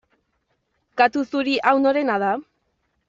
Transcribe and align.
Katu 1.01 1.23
zuri 1.33 1.53
hau 1.73 1.75
norena 1.85 2.17
da? 2.25 2.33